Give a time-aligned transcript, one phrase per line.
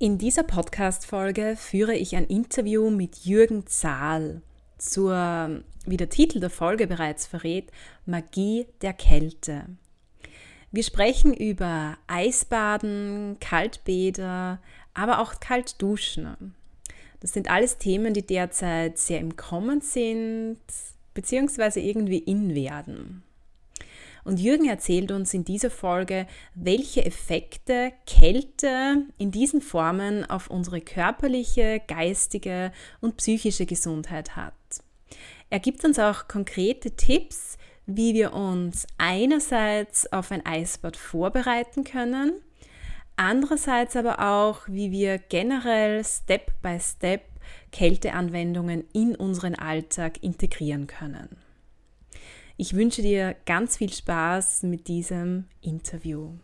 [0.00, 4.42] In dieser Podcast-Folge führe ich ein Interview mit Jürgen Zahl
[4.76, 7.72] zur, wie der Titel der Folge bereits verrät,
[8.06, 9.64] Magie der Kälte.
[10.70, 14.60] Wir sprechen über Eisbaden, Kaltbäder,
[14.94, 16.54] aber auch Kaltduschen.
[17.18, 20.60] Das sind alles Themen, die derzeit sehr im Kommen sind,
[21.12, 23.24] beziehungsweise irgendwie in werden.
[24.28, 30.82] Und Jürgen erzählt uns in dieser Folge, welche Effekte Kälte in diesen Formen auf unsere
[30.82, 34.52] körperliche, geistige und psychische Gesundheit hat.
[35.48, 37.56] Er gibt uns auch konkrete Tipps,
[37.86, 42.34] wie wir uns einerseits auf ein Eisbad vorbereiten können,
[43.16, 47.22] andererseits aber auch, wie wir generell Step by Step
[47.72, 51.47] Kälteanwendungen in unseren Alltag integrieren können.
[52.60, 56.38] Ich wünsche dir ganz viel Spaß mit diesem Interview.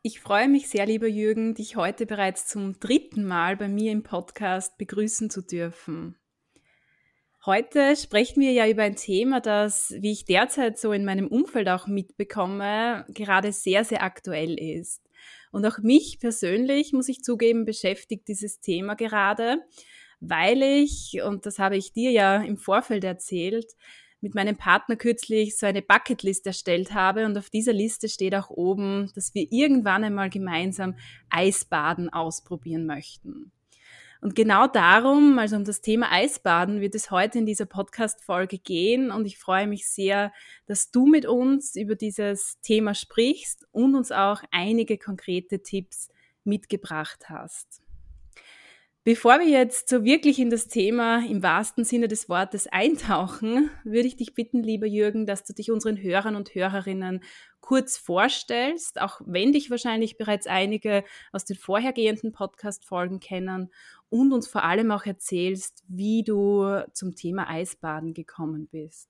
[0.00, 4.02] Ich freue mich sehr, lieber Jürgen, dich heute bereits zum dritten Mal bei mir im
[4.02, 6.16] Podcast begrüßen zu dürfen.
[7.44, 11.68] Heute sprechen wir ja über ein Thema, das, wie ich derzeit so in meinem Umfeld
[11.68, 15.02] auch mitbekomme, gerade sehr, sehr aktuell ist.
[15.52, 19.58] Und auch mich persönlich, muss ich zugeben, beschäftigt dieses Thema gerade,
[20.20, 23.74] weil ich, und das habe ich dir ja im Vorfeld erzählt,
[24.20, 28.50] mit meinem Partner kürzlich so eine Bucketlist erstellt habe und auf dieser Liste steht auch
[28.50, 30.96] oben, dass wir irgendwann einmal gemeinsam
[31.30, 33.52] Eisbaden ausprobieren möchten.
[34.20, 39.10] Und genau darum, also um das Thema Eisbaden, wird es heute in dieser Podcast-Folge gehen.
[39.10, 40.32] Und ich freue mich sehr,
[40.66, 46.08] dass du mit uns über dieses Thema sprichst und uns auch einige konkrete Tipps
[46.44, 47.82] mitgebracht hast.
[49.06, 54.08] Bevor wir jetzt so wirklich in das Thema im wahrsten Sinne des Wortes eintauchen, würde
[54.08, 57.22] ich dich bitten, lieber Jürgen, dass du dich unseren Hörern und Hörerinnen
[57.60, 63.70] kurz vorstellst, auch wenn dich wahrscheinlich bereits einige aus den vorhergehenden Podcast-Folgen kennen
[64.08, 69.08] und uns vor allem auch erzählst, wie du zum Thema Eisbaden gekommen bist.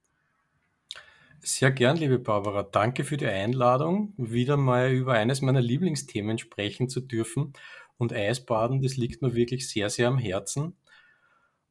[1.41, 2.65] Sehr gern, liebe Barbara.
[2.65, 7.55] Danke für die Einladung, wieder mal über eines meiner Lieblingsthemen sprechen zu dürfen.
[7.99, 10.77] Und Eisbaden, das liegt mir wirklich sehr, sehr am Herzen.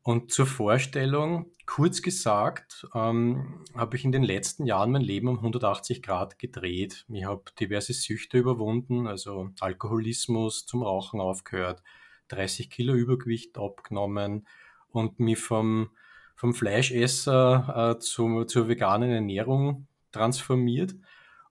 [0.02, 5.38] Und zur Vorstellung, kurz gesagt, ähm, habe ich in den letzten Jahren mein Leben um
[5.38, 7.06] 180 Grad gedreht.
[7.10, 11.82] Ich habe diverse Süchte überwunden, also Alkoholismus, zum Rauchen aufgehört,
[12.28, 14.46] 30 Kilo Übergewicht abgenommen
[14.90, 15.90] und mich vom,
[16.36, 20.94] vom Fleischesser äh, zu, zur veganen Ernährung transformiert.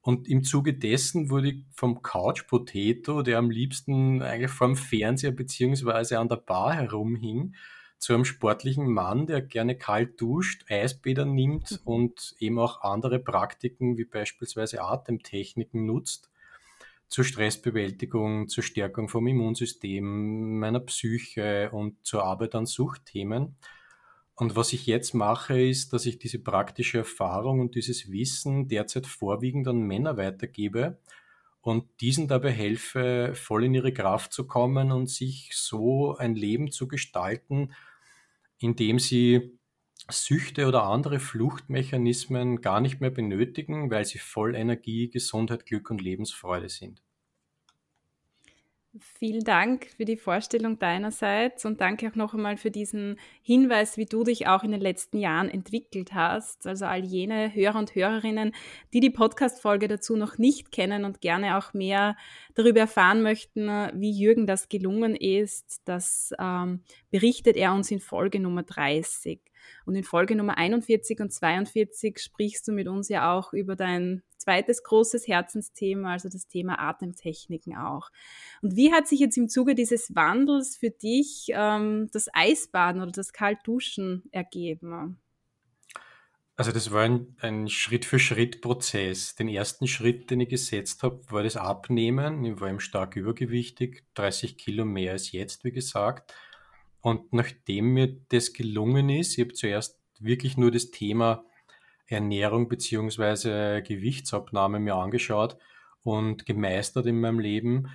[0.05, 5.31] Und im Zuge dessen wurde ich vom Couch Potato, der am liebsten eigentlich vorm Fernseher
[5.31, 7.55] beziehungsweise an der Bar herumhing,
[7.97, 13.97] zu einem sportlichen Mann, der gerne kalt duscht, Eisbäder nimmt und eben auch andere Praktiken
[13.97, 16.31] wie beispielsweise Atemtechniken nutzt
[17.09, 23.57] zur Stressbewältigung, zur Stärkung vom Immunsystem, meiner Psyche und zur Arbeit an Suchtthemen.
[24.37, 29.07] Und was ich jetzt mache, ist, dass ich diese praktische Erfahrung und dieses Wissen derzeit
[29.07, 30.99] vorwiegend an Männer weitergebe
[31.61, 36.73] und diesen dabei helfe, voll in ihre Kraft zu kommen und sich so ein Leben
[36.73, 37.73] zu gestalten,
[38.59, 39.59] in dem sie
[40.11, 46.03] Süchte oder andere Fluchtmechanismen gar nicht mehr benötigen, weil sie voll Energie, Gesundheit, Glück und
[46.03, 47.03] Lebensfreude sind.
[49.01, 54.07] Vielen Dank für die Vorstellung deinerseits und danke auch noch einmal für diesen Hinweis, wie
[54.07, 56.65] du dich auch in den letzten Jahren entwickelt hast.
[56.65, 58.55] Also all jene Hörer und Hörerinnen,
[58.93, 62.17] die die Podcast-Folge dazu noch nicht kennen und gerne auch mehr
[62.55, 68.39] darüber erfahren möchten, wie Jürgen das gelungen ist, das ähm, berichtet er uns in Folge
[68.39, 69.41] Nummer 30.
[69.87, 74.23] Und in Folge Nummer 41 und 42 sprichst du mit uns ja auch über dein
[74.39, 78.11] zweites großes Herzensthema, also das Thema Atemtechniken auch.
[78.63, 83.13] Und wie hat sich jetzt im Zuge dieses Wandels für dich ähm, das Eisbaden oder
[83.13, 85.19] das Kaltduschen ergeben?
[86.57, 89.35] Also das war ein, ein Schritt-für-Schritt-Prozess.
[89.35, 92.45] Den ersten Schritt, den ich gesetzt habe, war das Abnehmen.
[92.45, 96.33] Ich war eben stark übergewichtig, 30 Kilo mehr als jetzt, wie gesagt.
[97.05, 101.45] Und nachdem mir das gelungen ist, ich habe zuerst wirklich nur das Thema
[102.07, 105.59] Ernährung beziehungsweise Gewichtsabnahme mir angeschaut
[106.03, 107.91] und gemeistert in meinem Leben.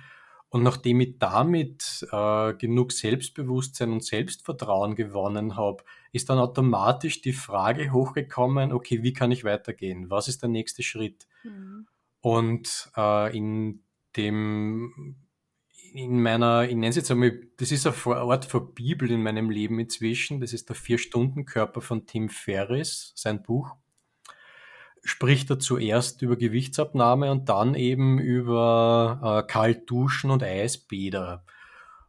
[0.48, 7.32] Und nachdem ich damit äh, genug Selbstbewusstsein und Selbstvertrauen gewonnen habe, ist dann automatisch die
[7.32, 10.08] Frage hochgekommen, okay, wie kann ich weitergehen?
[10.08, 11.26] Was ist der nächste Schritt?
[11.42, 11.88] Mhm.
[12.20, 13.82] Und äh, in
[14.16, 15.16] dem,
[15.92, 19.50] in meiner, ich nenne es jetzt einmal, das ist eine Art von Bibel in meinem
[19.50, 23.74] Leben inzwischen, das ist der Vier-Stunden-Körper von Tim Ferriss, sein Buch.
[25.02, 31.44] Spricht er zuerst über Gewichtsabnahme und dann eben über äh, Kaltduschen und Eisbäder.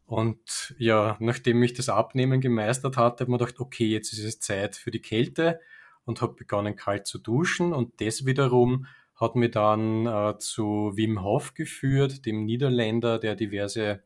[0.06, 4.26] Und ja, nachdem ich das Abnehmen gemeistert hatte, habe ich mir gedacht, okay, jetzt ist
[4.26, 5.62] es Zeit für die Kälte
[6.04, 7.72] und habe begonnen kalt zu duschen.
[7.72, 8.88] Und das wiederum
[9.22, 14.04] hat mich dann äh, zu Wim Hof geführt, dem Niederländer, der diverse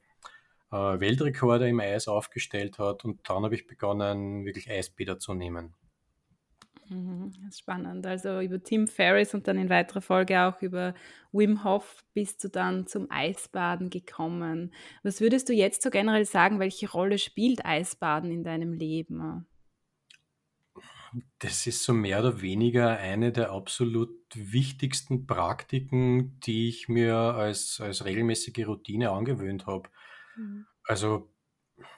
[0.71, 5.73] äh, Weltrekorde im Eis aufgestellt hat und dann habe ich begonnen, wirklich Eisbäder zu nehmen.
[6.89, 8.05] Mhm, spannend.
[8.05, 10.93] Also über Tim Ferriss und dann in weiterer Folge auch über
[11.31, 14.71] Wim Hof bist du dann zum Eisbaden gekommen.
[15.01, 19.47] Was würdest du jetzt so generell sagen, welche Rolle spielt Eisbaden in deinem Leben?
[21.39, 27.79] Das ist so mehr oder weniger eine der absolut wichtigsten Praktiken, die ich mir als,
[27.79, 29.89] als regelmäßige Routine angewöhnt habe.
[30.35, 30.65] Mhm.
[30.83, 31.31] Also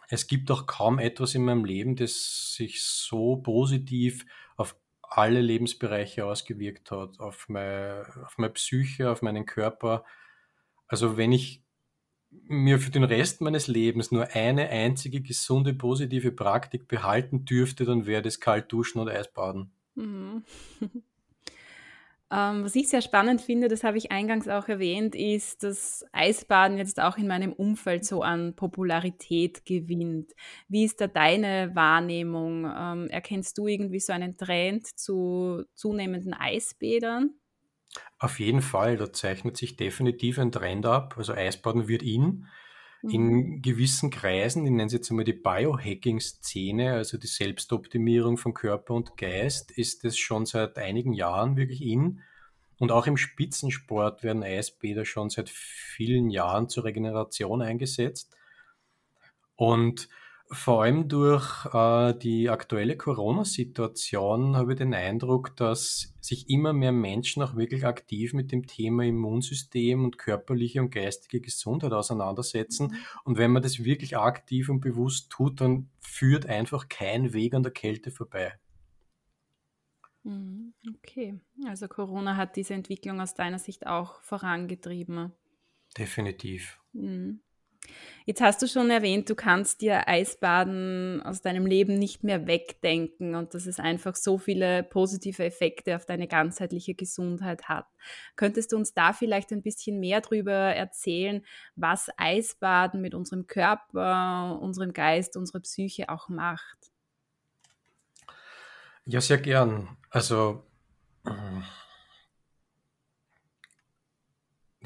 [0.10, 4.26] es gibt auch kaum etwas in meinem Leben, das sich so positiv
[4.56, 10.06] auf alle Lebensbereiche ausgewirkt hat, auf meine, auf meine Psyche, auf meinen Körper.
[10.88, 11.64] Also wenn ich
[12.48, 18.06] mir für den Rest meines Lebens nur eine einzige gesunde, positive Praktik behalten dürfte, dann
[18.06, 19.72] wäre das kalt duschen und Eisbaden.
[19.96, 20.44] Mhm.
[22.30, 26.78] Ähm, was ich sehr spannend finde, das habe ich eingangs auch erwähnt, ist, dass Eisbaden
[26.78, 30.34] jetzt auch in meinem Umfeld so an Popularität gewinnt.
[30.68, 32.66] Wie ist da deine Wahrnehmung?
[32.66, 37.34] Ähm, erkennst du irgendwie so einen Trend zu zunehmenden Eisbädern?
[38.20, 41.16] Auf jeden Fall, da zeichnet sich definitiv ein Trend ab.
[41.18, 42.48] Also Eisbaden wird in.
[43.04, 43.62] In mhm.
[43.62, 49.18] gewissen Kreisen, ich nenne es jetzt einmal die Biohacking-Szene, also die Selbstoptimierung von Körper und
[49.18, 52.22] Geist, ist es schon seit einigen Jahren wirklich in.
[52.80, 58.36] Und auch im Spitzensport werden Eisbäder schon seit vielen Jahren zur Regeneration eingesetzt.
[59.56, 60.10] Und
[60.50, 66.92] vor allem durch äh, die aktuelle Corona-Situation habe ich den Eindruck, dass sich immer mehr
[66.92, 72.88] Menschen auch wirklich aktiv mit dem Thema Immunsystem und körperliche und geistige Gesundheit auseinandersetzen.
[72.88, 72.98] Mhm.
[73.26, 77.64] Und wenn man das wirklich aktiv und bewusst tut, dann führt einfach kein Weg an
[77.64, 78.54] der Kälte vorbei.
[80.24, 85.32] Mhm, okay, also Corona hat diese Entwicklung aus deiner Sicht auch vorangetrieben.
[85.98, 86.80] Definitiv.
[86.94, 87.42] Mhm.
[88.26, 93.36] Jetzt hast du schon erwähnt, du kannst dir Eisbaden aus deinem Leben nicht mehr wegdenken
[93.36, 97.88] und dass es einfach so viele positive Effekte auf deine ganzheitliche Gesundheit hat.
[98.36, 101.46] Könntest du uns da vielleicht ein bisschen mehr darüber erzählen,
[101.76, 106.92] was Eisbaden mit unserem Körper, unserem Geist, unserer Psyche auch macht?
[109.06, 109.96] Ja, sehr gern.
[110.10, 110.66] Also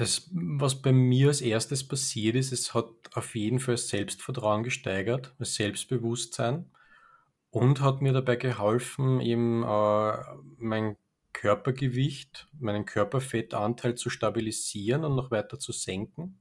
[0.01, 4.63] Das, was bei mir als erstes passiert ist, es hat auf jeden Fall das Selbstvertrauen
[4.63, 6.71] gesteigert, das Selbstbewusstsein
[7.51, 10.13] und hat mir dabei geholfen, eben äh,
[10.57, 10.97] mein
[11.33, 16.39] Körpergewicht, meinen Körperfettanteil zu stabilisieren und noch weiter zu senken.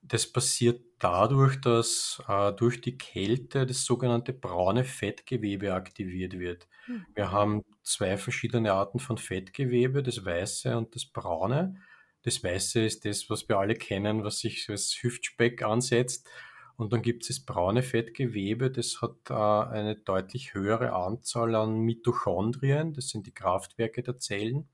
[0.00, 6.68] Das passiert dadurch, dass äh, durch die Kälte das sogenannte braune Fettgewebe aktiviert wird.
[6.86, 7.06] Mhm.
[7.12, 11.82] Wir haben zwei verschiedene Arten von Fettgewebe, das weiße und das braune.
[12.22, 16.28] Das Weiße ist das, was wir alle kennen, was sich als Hüftspeck ansetzt.
[16.76, 21.80] Und dann gibt es das braune Fettgewebe, das hat äh, eine deutlich höhere Anzahl an
[21.80, 24.68] Mitochondrien, das sind die Kraftwerke der Zellen.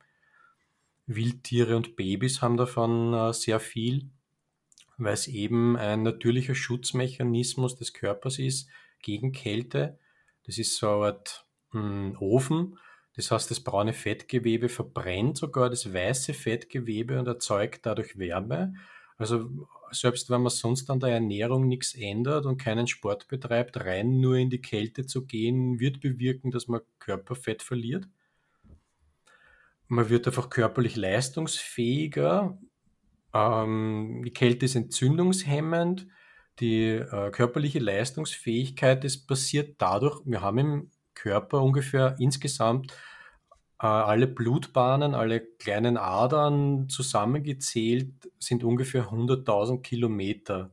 [1.07, 4.11] Wildtiere und Babys haben davon äh, sehr viel,
[4.97, 8.69] weil es eben ein natürlicher Schutzmechanismus des Körpers ist
[9.03, 9.99] gegen Kälte.
[10.45, 12.79] Das ist so eine Art mh, hm, Ofen,
[13.19, 18.75] das heißt, das braune Fettgewebe verbrennt sogar das weiße Fettgewebe und erzeugt dadurch Wärme.
[19.17, 24.21] Also selbst wenn man sonst an der Ernährung nichts ändert und keinen Sport betreibt, rein
[24.21, 28.07] nur in die Kälte zu gehen, wird bewirken, dass man Körperfett verliert.
[29.89, 32.57] Man wird einfach körperlich leistungsfähiger.
[33.35, 36.07] Ähm, die Kälte ist entzündungshemmend.
[36.61, 40.91] Die äh, körperliche Leistungsfähigkeit, das passiert dadurch, wir haben im
[41.23, 42.93] Körper ungefähr insgesamt
[43.81, 50.73] Äh, alle Blutbahnen, alle kleinen Adern zusammengezählt sind ungefähr 100.000 Kilometer.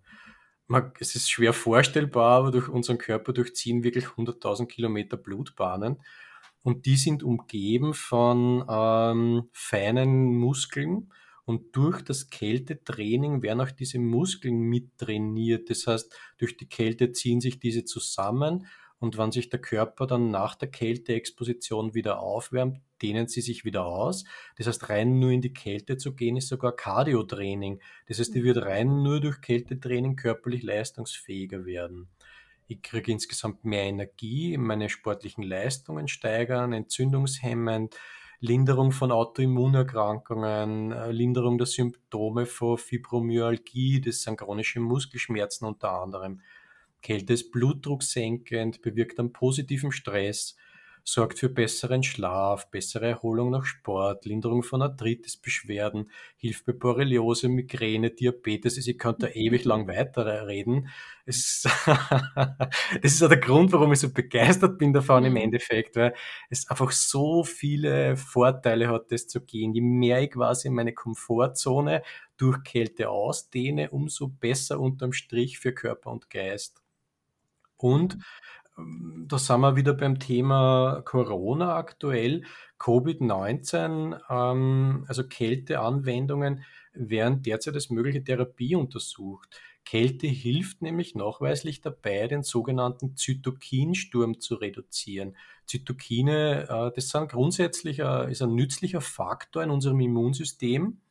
[0.67, 6.01] Man, es ist schwer vorstellbar, aber durch unseren Körper durchziehen wirklich 100.000 Kilometer Blutbahnen.
[6.63, 11.11] Und die sind umgeben von ähm, feinen Muskeln.
[11.45, 15.69] Und durch das Kältetraining werden auch diese Muskeln mittrainiert.
[15.69, 18.67] Das heißt, durch die Kälte ziehen sich diese zusammen
[19.05, 23.85] und wenn sich der Körper dann nach der Kälteexposition wieder aufwärmt, dehnen sie sich wieder
[23.85, 24.25] aus.
[24.57, 27.79] Das heißt, rein nur in die Kälte zu gehen, ist sogar Cardiotraining.
[28.07, 32.09] Das heißt, ich würde rein nur durch Kältetraining körperlich leistungsfähiger werden.
[32.67, 37.95] Ich kriege insgesamt mehr Energie, meine sportlichen Leistungen steigern, entzündungshemmend,
[38.39, 46.41] Linderung von Autoimmunerkrankungen, äh, Linderung der Symptome von Fibromyalgie, das sind chronische Muskelschmerzen unter anderem.
[47.05, 50.55] Kälte ist blutdrucksenkend, bewirkt einen positiven Stress,
[51.03, 58.09] sorgt für besseren Schlaf, bessere Erholung nach Sport, Linderung von Arthritis-Beschwerden, hilft bei Borreliose, Migräne,
[58.09, 58.77] Diabetes.
[58.77, 60.89] Also ich könnte da ewig lang weiterreden.
[61.27, 65.41] Es das ist auch der Grund, warum ich so begeistert bin davon im mhm.
[65.41, 66.15] Endeffekt, weil
[66.49, 69.75] es einfach so viele Vorteile hat, das zu gehen.
[69.75, 72.01] Je mehr ich quasi meine Komfortzone
[72.37, 76.81] durch Kälte ausdehne, umso besser unterm Strich für Körper und Geist.
[77.77, 78.17] Und
[78.77, 82.43] ähm, da sind wir wieder beim Thema Corona aktuell.
[82.79, 86.63] Covid-19, ähm, also Kälteanwendungen,
[86.93, 89.59] werden derzeit als mögliche Therapie untersucht.
[89.85, 95.37] Kälte hilft nämlich nachweislich dabei, den sogenannten Zytokinsturm zu reduzieren.
[95.67, 101.01] Zytokine, äh, das sind grundsätzlich ein, ist ein nützlicher Faktor in unserem Immunsystem.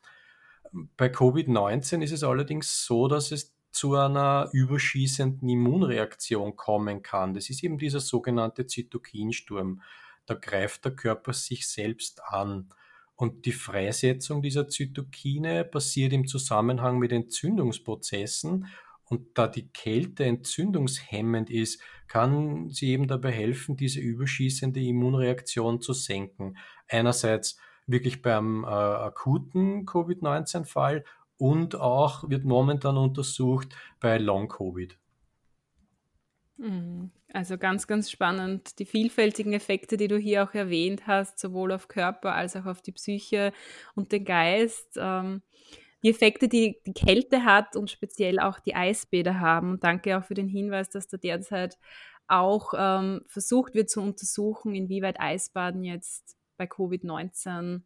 [0.96, 7.34] Bei Covid-19 ist es allerdings so, dass es zu einer überschießenden Immunreaktion kommen kann.
[7.34, 9.82] Das ist eben dieser sogenannte Zytokinsturm.
[10.26, 12.68] Da greift der Körper sich selbst an.
[13.16, 18.68] Und die Freisetzung dieser Zytokine passiert im Zusammenhang mit Entzündungsprozessen.
[19.06, 25.92] Und da die Kälte entzündungshemmend ist, kann sie eben dabei helfen, diese überschießende Immunreaktion zu
[25.92, 26.56] senken.
[26.88, 31.04] Einerseits wirklich beim äh, akuten Covid-19-Fall
[31.36, 34.98] und auch wird momentan untersucht bei Long-Covid.
[36.56, 37.10] Mhm.
[37.32, 38.78] Also ganz, ganz spannend.
[38.78, 42.80] Die vielfältigen Effekte, die du hier auch erwähnt hast, sowohl auf Körper als auch auf
[42.80, 43.52] die Psyche
[43.96, 44.96] und den Geist.
[44.96, 45.42] Ähm,
[46.04, 49.80] die Effekte, die die Kälte hat und speziell auch die Eisbäder haben.
[49.80, 51.78] danke auch für den Hinweis, dass da derzeit
[52.28, 57.82] auch ähm, versucht wird zu untersuchen, inwieweit Eisbaden jetzt bei Covid-19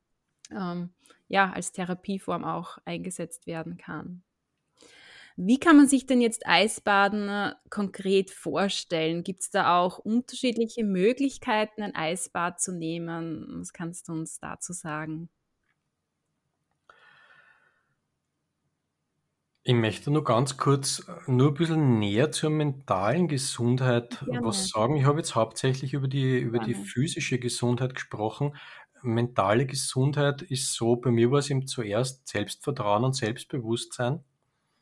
[0.50, 0.90] ähm,
[1.28, 4.22] ja, als Therapieform auch eingesetzt werden kann.
[5.40, 9.22] Wie kann man sich denn jetzt Eisbaden äh, konkret vorstellen?
[9.22, 13.60] Gibt es da auch unterschiedliche Möglichkeiten, ein Eisbad zu nehmen?
[13.60, 15.28] Was kannst du uns dazu sagen?
[19.62, 24.44] Ich möchte nur ganz kurz äh, nur ein bisschen näher zur mentalen Gesundheit Gerne.
[24.44, 24.96] was sagen.
[24.96, 28.56] Ich habe jetzt hauptsächlich über die, über die physische Gesundheit gesprochen
[29.02, 34.24] mentale Gesundheit ist so, bei mir war es eben zuerst Selbstvertrauen und Selbstbewusstsein.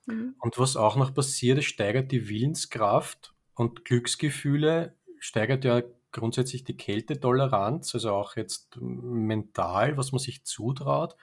[0.07, 0.35] Mhm.
[0.39, 5.83] Und was auch noch passiert, es steigert die Willenskraft und Glücksgefühle, steigert ja
[6.13, 11.17] grundsätzlich die Kältetoleranz, also auch jetzt mental, was man sich zutraut,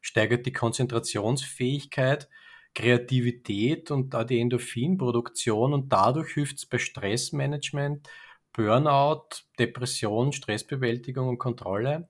[0.00, 2.28] steigert die Konzentrationsfähigkeit,
[2.74, 8.08] Kreativität und auch die Endorphinproduktion und dadurch hilft es bei Stressmanagement,
[8.52, 9.28] Burnout,
[9.58, 12.08] Depression, Stressbewältigung und Kontrolle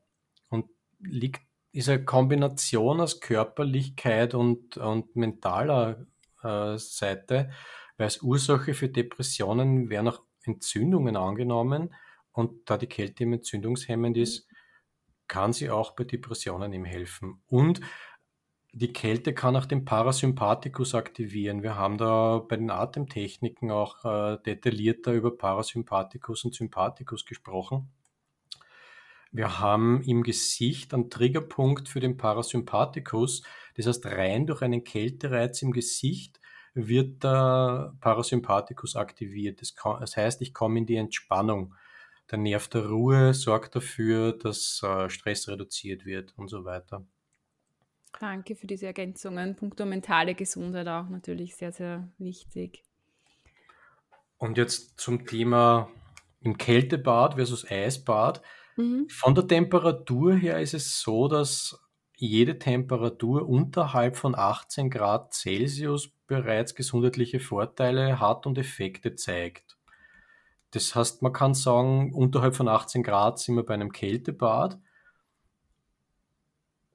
[1.03, 1.43] liegt,
[1.73, 6.07] ist eine Kombination aus Körperlichkeit und, und mentaler
[6.43, 7.51] äh, Seite,
[7.97, 11.95] weil als Ursache für Depressionen werden auch Entzündungen angenommen
[12.33, 14.49] und da die Kälte im entzündungshemmend ist,
[15.29, 17.43] kann sie auch bei Depressionen ihm helfen.
[17.47, 17.81] Und
[18.73, 21.63] die Kälte kann auch den Parasympathikus aktivieren.
[21.63, 27.91] Wir haben da bei den Atemtechniken auch äh, detaillierter über Parasympathikus und Sympathikus gesprochen.
[29.33, 33.43] Wir haben im Gesicht einen Triggerpunkt für den Parasympathikus.
[33.77, 36.41] Das heißt, rein durch einen Kältereiz im Gesicht
[36.75, 39.61] wird der Parasympathikus aktiviert.
[39.61, 41.75] Das, kann, das heißt, ich komme in die Entspannung.
[42.31, 47.05] Der Nerv der Ruhe sorgt dafür, dass äh, Stress reduziert wird und so weiter.
[48.19, 49.57] Danke für diese Ergänzungen.
[49.57, 52.83] Punkto mentale Gesundheit auch natürlich sehr, sehr wichtig.
[54.39, 55.89] Und jetzt zum Thema
[56.41, 58.43] im Kältebad versus Eisbad.
[58.81, 59.09] Mhm.
[59.09, 61.79] Von der Temperatur her ist es so, dass
[62.17, 69.79] jede Temperatur unterhalb von 18 Grad Celsius bereits gesundheitliche Vorteile hat und Effekte zeigt.
[70.71, 74.79] Das heißt, man kann sagen, unterhalb von 18 Grad sind wir bei einem Kältebad.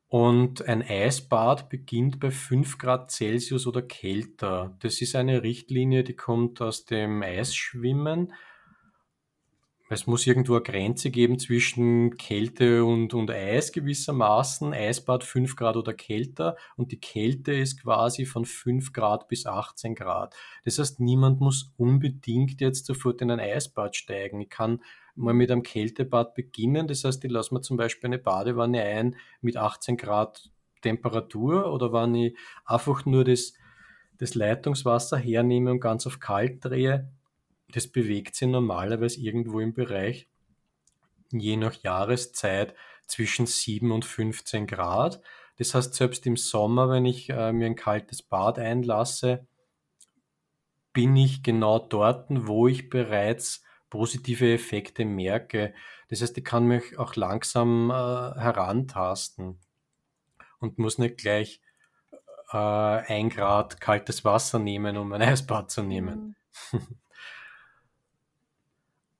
[0.07, 4.77] Und ein Eisbad beginnt bei 5 Grad Celsius oder kälter.
[4.79, 8.31] Das ist eine Richtlinie, die kommt aus dem Eisschwimmen
[9.87, 14.73] es muss irgendwo eine Grenze geben zwischen Kälte und, und Eis gewissermaßen.
[14.73, 19.93] Eisbad 5 Grad oder kälter und die Kälte ist quasi von 5 Grad bis 18
[19.93, 20.35] Grad.
[20.63, 24.41] Das heißt, niemand muss unbedingt jetzt sofort in ein Eisbad steigen.
[24.41, 24.81] Ich kann
[25.13, 26.87] mal mit einem Kältebad beginnen.
[26.87, 30.49] Das heißt, ich lasse mir zum Beispiel eine Badewanne ein mit 18 Grad
[30.81, 33.53] Temperatur oder wenn ich einfach nur das,
[34.17, 37.11] das Leitungswasser hernehme und ganz auf kalt drehe,
[37.69, 40.27] das bewegt sich normalerweise irgendwo im Bereich,
[41.31, 42.75] je nach Jahreszeit,
[43.07, 45.21] zwischen 7 und 15 Grad.
[45.57, 49.45] Das heißt, selbst im Sommer, wenn ich äh, mir ein kaltes Bad einlasse,
[50.91, 55.73] bin ich genau dort, wo ich bereits positive Effekte merke.
[56.09, 59.59] Das heißt, ich kann mich auch langsam äh, herantasten
[60.59, 61.61] und muss nicht gleich
[62.51, 66.35] äh, ein Grad kaltes Wasser nehmen, um ein Eisbad zu nehmen.
[66.71, 66.79] Mhm.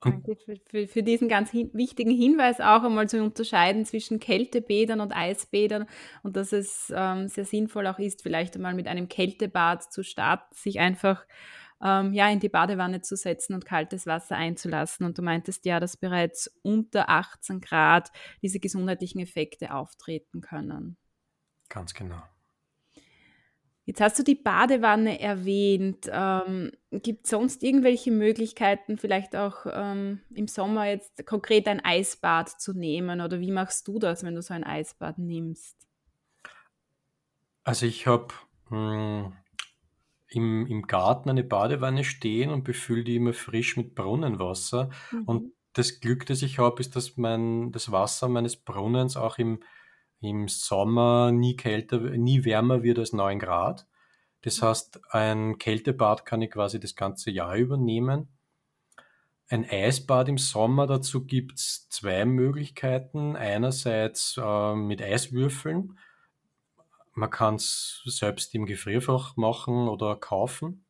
[0.06, 5.02] Danke für, für, für, diesen ganz hin, wichtigen Hinweis auch einmal zu unterscheiden zwischen Kältebädern
[5.02, 5.88] und Eisbädern
[6.22, 10.54] und dass es ähm, sehr sinnvoll auch ist, vielleicht einmal mit einem Kältebad zu starten,
[10.54, 11.26] sich einfach
[11.84, 15.06] ähm, ja, in die Badewanne zu setzen und kaltes Wasser einzulassen.
[15.06, 20.98] Und du meintest ja, dass bereits unter 18 Grad diese gesundheitlichen Effekte auftreten können.
[21.70, 22.22] Ganz genau.
[23.86, 26.10] Jetzt hast du die Badewanne erwähnt.
[26.12, 32.50] Ähm, Gibt es sonst irgendwelche Möglichkeiten, vielleicht auch ähm, im Sommer jetzt konkret ein Eisbad
[32.50, 33.22] zu nehmen?
[33.22, 35.78] Oder wie machst du das, wenn du so ein Eisbad nimmst?
[37.64, 38.34] Also ich habe
[38.70, 39.34] hm,
[40.30, 44.90] im, im Garten eine Badewanne stehen und befülle die immer frisch mit Brunnenwasser.
[45.12, 45.24] Mhm.
[45.26, 49.60] Und das Glück, das ich habe, ist, dass mein, das Wasser meines Brunnens auch im
[50.22, 53.86] im Sommer nie kälter, nie wärmer wird als 9 Grad.
[54.42, 58.28] Das heißt, ein Kältebad kann ich quasi das ganze Jahr übernehmen.
[59.48, 63.36] Ein Eisbad im Sommer, dazu gibt es zwei Möglichkeiten.
[63.36, 65.98] Einerseits äh, mit Eiswürfeln.
[67.14, 70.86] Man kann es selbst im Gefrierfach machen oder kaufen.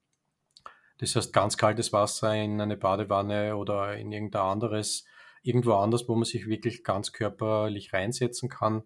[0.98, 5.06] Das heißt, ganz kaltes Wasser in eine Badewanne oder in irgendein anderes,
[5.44, 8.84] irgendwo anders, wo man sich wirklich ganz körperlich reinsetzen kann,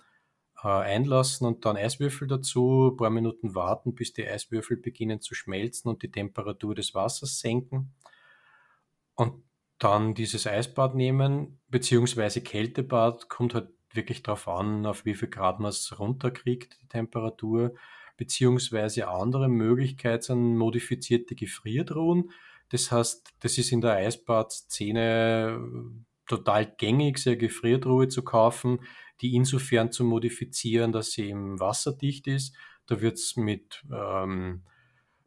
[0.64, 5.90] einlassen und dann Eiswürfel dazu, ein paar Minuten warten, bis die Eiswürfel beginnen zu schmelzen
[5.90, 7.94] und die Temperatur des Wassers senken.
[9.16, 9.44] Und
[9.80, 15.60] dann dieses Eisbad nehmen, beziehungsweise Kältebad, kommt halt wirklich darauf an, auf wie viel Grad
[15.60, 17.74] man es runterkriegt, die Temperatur,
[18.18, 22.32] beziehungsweise andere Möglichkeit sind modifizierte Gefriertruhen.
[22.70, 25.60] Das heißt, das ist in der Eisbadszene
[26.28, 28.80] total gängig, sehr Gefriertruhe zu kaufen,
[29.22, 32.56] die insofern zu modifizieren, dass sie im wasserdicht ist.
[32.86, 34.64] Da wird es mit, ähm,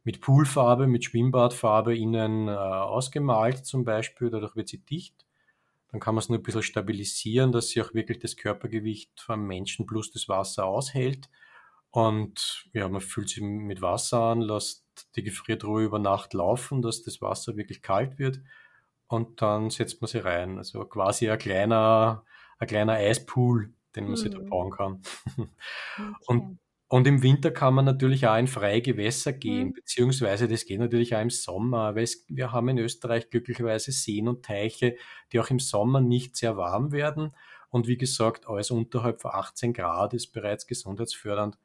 [0.03, 5.25] mit Poolfarbe, mit Schwimmbadfarbe innen äh, ausgemalt zum Beispiel, dadurch wird sie dicht.
[5.91, 9.45] Dann kann man es nur ein bisschen stabilisieren, dass sie auch wirklich das Körpergewicht vom
[9.45, 11.29] Menschen plus das Wasser aushält.
[11.91, 14.83] Und ja, man füllt sie mit Wasser an, lässt
[15.15, 18.41] die Gefriertruhe über Nacht laufen, dass das Wasser wirklich kalt wird.
[19.07, 20.57] Und dann setzt man sie rein.
[20.57, 22.25] Also quasi ein kleiner,
[22.57, 24.17] ein kleiner Eispool, den man mhm.
[24.17, 25.01] sich da bauen kann.
[25.95, 26.13] Okay.
[26.27, 29.73] Und, und im Winter kann man natürlich auch in freie Gewässer gehen, mhm.
[29.73, 34.27] beziehungsweise das geht natürlich auch im Sommer, weil es, wir haben in Österreich glücklicherweise Seen
[34.27, 34.95] und Teiche,
[35.31, 37.35] die auch im Sommer nicht sehr warm werden.
[37.69, 41.57] Und wie gesagt, alles unterhalb von 18 Grad ist bereits gesundheitsfördernd.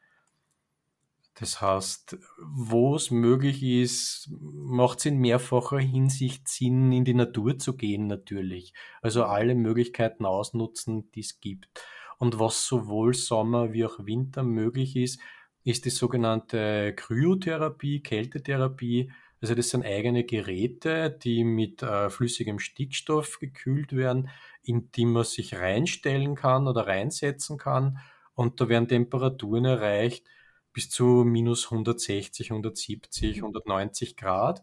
[1.35, 7.59] Das heißt, wo es möglich ist, macht es in mehrfacher Hinsicht Sinn, in die Natur
[7.59, 8.75] zu gehen natürlich.
[9.03, 11.69] Also alle Möglichkeiten ausnutzen, die es gibt.
[12.19, 15.21] Und was sowohl Sommer wie auch Winter möglich ist,
[15.65, 19.13] ist die sogenannte Kryotherapie, Kältetherapie.
[19.41, 24.31] Also das sind eigene Geräte, die mit äh, flüssigem Stickstoff gekühlt werden,
[24.63, 27.99] in die man sich reinstellen kann oder reinsetzen kann.
[28.35, 30.27] Und da werden Temperaturen erreicht
[30.73, 34.63] bis zu minus 160, 170, 190 Grad.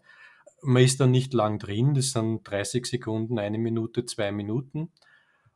[0.61, 4.91] Man ist dann nicht lang drin, das sind 30 Sekunden, eine Minute, zwei Minuten.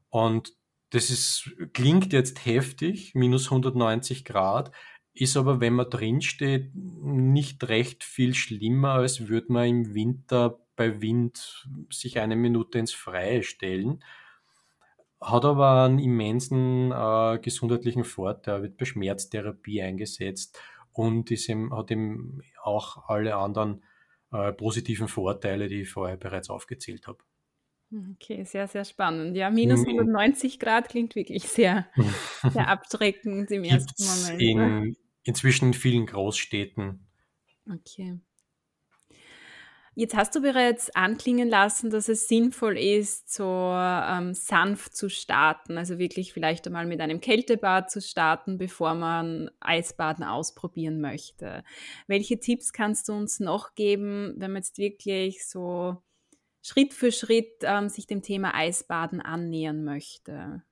[0.09, 0.53] Und
[0.91, 4.71] das ist, klingt jetzt heftig, minus 190 Grad,
[5.13, 11.02] ist aber, wenn man drinsteht, nicht recht viel schlimmer, als würde man im Winter bei
[11.02, 14.04] Wind sich eine Minute ins Freie stellen.
[15.19, 20.58] Hat aber einen immensen äh, gesundheitlichen Vorteil, wird bei Schmerztherapie eingesetzt
[20.93, 23.84] und ist eben, hat eben auch alle anderen
[24.32, 27.19] äh, positiven Vorteile, die ich vorher bereits aufgezählt habe.
[27.91, 29.36] Okay, sehr, sehr spannend.
[29.36, 31.88] Ja, minus 190 Grad klingt wirklich sehr,
[32.52, 34.41] sehr abschreckend im ersten Gibt's Moment.
[34.41, 37.08] in inzwischen in vielen Großstädten.
[37.71, 38.19] Okay.
[39.95, 45.78] Jetzt hast du bereits anklingen lassen, dass es sinnvoll ist, so ähm, sanft zu starten,
[45.78, 51.63] also wirklich vielleicht einmal mit einem Kältebad zu starten, bevor man Eisbaden ausprobieren möchte.
[52.08, 56.02] Welche Tipps kannst du uns noch geben, wenn man jetzt wirklich so
[56.62, 60.63] Schritt für Schritt ähm, sich dem Thema Eisbaden annähern möchte?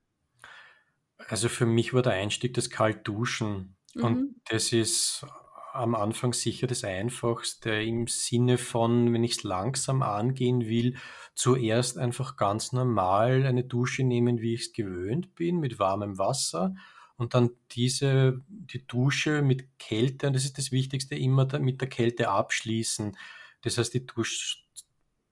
[1.18, 3.76] Also für mich war der Einstieg das Kaltduschen.
[4.00, 4.40] Und Mhm.
[4.48, 5.26] das ist
[5.72, 10.96] am Anfang sicher das Einfachste im Sinne von, wenn ich es langsam angehen will,
[11.34, 16.74] zuerst einfach ganz normal eine Dusche nehmen, wie ich es gewöhnt bin, mit warmem Wasser.
[17.16, 21.88] Und dann diese, die Dusche mit Kälte, und das ist das Wichtigste, immer mit der
[21.88, 23.16] Kälte abschließen.
[23.62, 24.58] Das heißt, die Dusche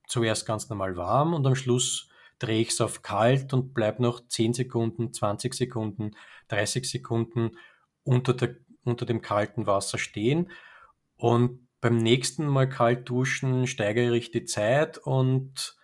[0.06, 4.26] zuerst ganz normal warm und am Schluss drehe ich es auf kalt und bleibe noch
[4.26, 6.12] 10 Sekunden, 20 Sekunden,
[6.48, 7.56] 30 Sekunden
[8.04, 10.50] unter, der, unter dem kalten Wasser stehen.
[11.16, 15.76] Und beim nächsten Mal kalt duschen steigere ich die Zeit und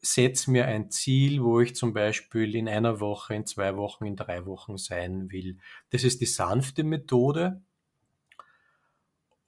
[0.00, 4.16] setze mir ein Ziel, wo ich zum Beispiel in einer Woche, in zwei Wochen, in
[4.16, 5.58] drei Wochen sein will.
[5.90, 7.62] Das ist die sanfte Methode.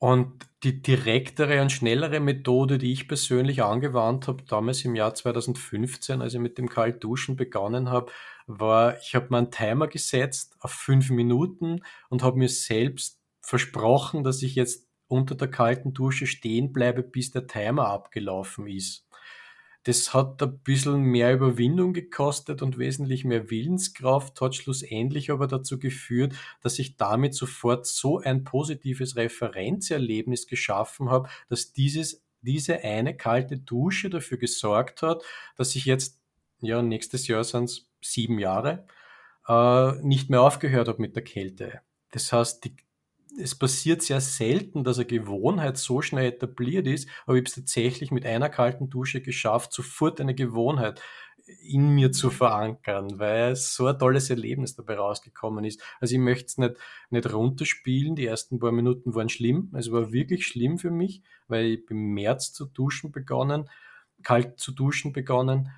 [0.01, 6.23] Und die direktere und schnellere Methode, die ich persönlich angewandt habe, damals im Jahr 2015,
[6.23, 8.11] als ich mit dem Kaltduschen begonnen habe,
[8.47, 14.25] war, ich habe mir einen Timer gesetzt auf fünf Minuten und habe mir selbst versprochen,
[14.25, 19.07] dass ich jetzt unter der kalten Dusche stehen bleibe, bis der Timer abgelaufen ist.
[19.85, 25.79] Das hat ein bisschen mehr Überwindung gekostet und wesentlich mehr Willenskraft, hat schlussendlich aber dazu
[25.79, 33.17] geführt, dass ich damit sofort so ein positives Referenzerlebnis geschaffen habe, dass dieses, diese eine
[33.17, 35.23] kalte Dusche dafür gesorgt hat,
[35.57, 36.21] dass ich jetzt,
[36.61, 38.87] ja, nächstes Jahr sind es sieben Jahre,
[39.49, 41.81] äh, nicht mehr aufgehört habe mit der Kälte.
[42.13, 42.77] Das heißt, die,
[43.39, 47.55] es passiert sehr selten, dass eine Gewohnheit so schnell etabliert ist, aber ich habe es
[47.55, 51.01] tatsächlich mit einer kalten Dusche geschafft, sofort eine Gewohnheit
[51.63, 55.83] in mir zu verankern, weil so ein tolles Erlebnis dabei rausgekommen ist.
[56.01, 56.75] Also ich möchte es nicht,
[57.11, 58.15] nicht runterspielen.
[58.15, 59.73] Die ersten paar Minuten waren schlimm.
[59.77, 63.69] Es war wirklich schlimm für mich, weil ich im März zu duschen begonnen,
[64.23, 65.71] kalt zu duschen begonnen.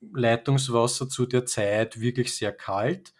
[0.00, 3.14] Leitungswasser zu der Zeit wirklich sehr kalt.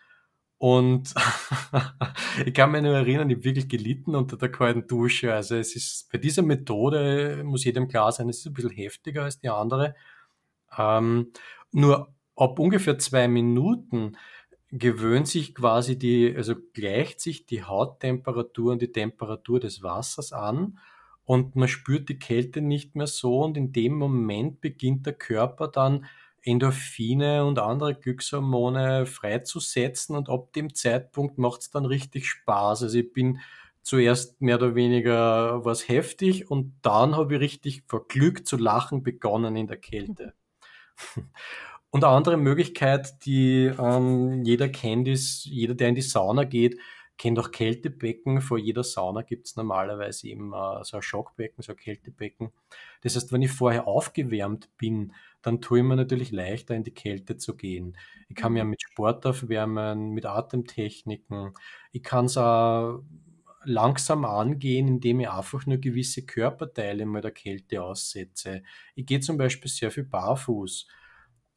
[0.61, 1.15] Und
[2.45, 5.33] ich kann mich nur erinnern, ich habe wirklich gelitten unter der kalten Dusche.
[5.33, 9.25] Also es ist bei dieser Methode, muss jedem klar sein, es ist ein bisschen heftiger
[9.25, 9.95] als die andere.
[10.77, 11.33] Ähm,
[11.73, 14.19] nur ab ungefähr zwei Minuten
[14.71, 20.79] gewöhnt sich quasi die, also gleicht sich die Hauttemperatur und die Temperatur des Wassers an
[21.25, 25.69] und man spürt die Kälte nicht mehr so und in dem Moment beginnt der Körper
[25.69, 26.05] dann
[26.43, 32.83] Endorphine und andere Glückshormone freizusetzen und ab dem Zeitpunkt macht es dann richtig Spaß.
[32.85, 33.41] Also ich bin
[33.83, 39.03] zuerst mehr oder weniger was heftig und dann habe ich richtig vor Glück zu lachen
[39.03, 40.35] begonnen in der Kälte.
[41.93, 46.79] Und eine andere Möglichkeit, die ähm, jeder kennt, ist, jeder, der in die Sauna geht,
[47.21, 48.41] kennt auch Kältebecken.
[48.41, 52.51] Vor jeder Sauna gibt es normalerweise eben äh, so ein Schockbecken, so ein Kältebecken.
[53.03, 56.95] Das heißt, wenn ich vorher aufgewärmt bin, dann tue ich mir natürlich leichter, in die
[56.95, 57.99] Kälte zu gehen.
[58.31, 61.53] Ich kann mir mit Sport aufwärmen, mit Atemtechniken.
[61.93, 63.03] Ich kann es auch
[63.65, 68.63] langsam angehen, indem ich einfach nur gewisse Körperteile mal der Kälte aussetze.
[68.95, 70.87] Ich gehe zum Beispiel sehr viel barfuß.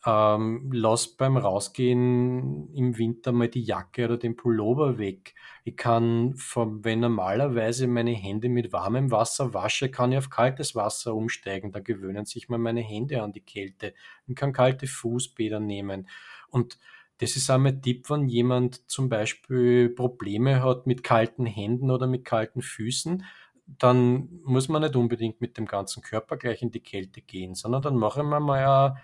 [0.05, 5.33] Ähm, lass beim Rausgehen im Winter mal die Jacke oder den Pullover weg.
[5.63, 11.15] Ich kann, wenn normalerweise meine Hände mit warmem Wasser wasche, kann ich auf kaltes Wasser
[11.15, 11.71] umsteigen.
[11.71, 13.93] Da gewöhnen sich mal meine Hände an die Kälte.
[14.27, 16.09] Ich kann kalte Fußbäder nehmen.
[16.49, 16.77] Und
[17.19, 22.07] das ist auch mein Tipp, wenn jemand zum Beispiel Probleme hat mit kalten Händen oder
[22.07, 23.23] mit kalten Füßen,
[23.65, 27.81] dann muss man nicht unbedingt mit dem ganzen Körper gleich in die Kälte gehen, sondern
[27.81, 28.97] dann machen wir mal ein,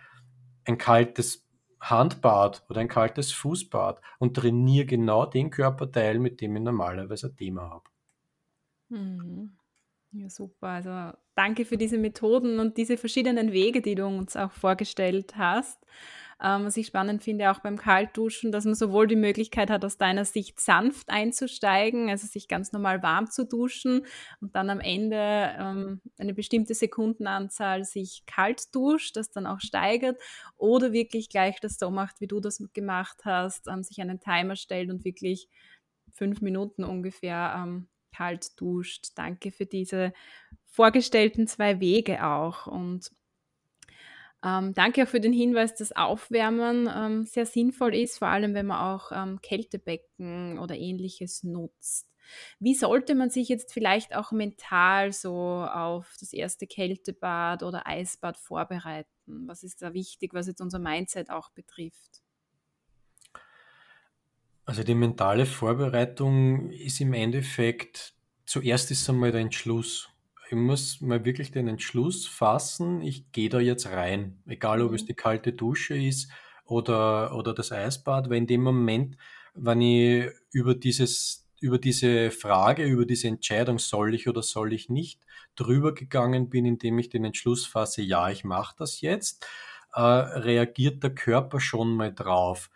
[0.70, 1.46] ein kaltes
[1.82, 7.38] Handbad oder ein kaltes Fußbad und trainiere genau den Körperteil, mit dem ich normalerweise ein
[7.38, 7.90] Thema habe.
[8.90, 9.58] Mhm.
[10.12, 10.68] Ja, super.
[10.70, 15.80] Also danke für diese Methoden und diese verschiedenen Wege, die du uns auch vorgestellt hast.
[16.42, 19.98] Ähm, was ich spannend finde, auch beim Kaltduschen, dass man sowohl die Möglichkeit hat, aus
[19.98, 24.06] deiner Sicht sanft einzusteigen, also sich ganz normal warm zu duschen
[24.40, 25.18] und dann am Ende
[25.60, 30.18] ähm, eine bestimmte Sekundenanzahl sich kalt duscht, das dann auch steigert,
[30.58, 34.56] oder wirklich gleich das so macht, wie du das gemacht hast, ähm, sich einen Timer
[34.56, 35.50] stellt und wirklich
[36.14, 39.08] fünf Minuten ungefähr ähm, kalt duscht.
[39.16, 40.14] Danke für diese
[40.66, 42.68] vorgestellten zwei Wege auch.
[42.68, 43.12] Und
[44.44, 48.68] Ähm, danke auch für den Hinweis, dass Aufwärmen ähm, sehr sinnvoll ist, vor allem wenn
[48.68, 52.10] man auch ähm, Kältebecken oder ähnliches nutzt.
[52.60, 58.38] Wie sollte man sich jetzt vielleicht auch mental so auf das erste Kältebad oder Eisbad
[58.38, 59.10] vorbereiten?
[59.26, 62.22] Was ist da wichtig, was jetzt unser Mindset auch betrifft?
[64.66, 68.14] Also die mentale Vorbereitung ist im Endeffekt,
[68.46, 70.10] zuerst ist einmal der Entschluss.
[70.52, 74.42] Ich muss mal wirklich den Entschluss fassen, ich gehe da jetzt rein.
[74.48, 75.06] Egal, ob es Mhm.
[75.06, 76.32] die kalte Dusche ist
[76.66, 79.16] oder, oder das Eisbad, weil in dem Moment,
[79.54, 84.90] wenn ich über dieses, über diese Frage, über diese Entscheidung, soll ich oder soll ich
[84.90, 85.24] nicht,
[85.56, 89.46] drüber gegangen bin, indem ich den Entschluss fasse, ja, ich mache das jetzt,
[89.94, 92.72] äh, reagiert der Körper schon mal drauf.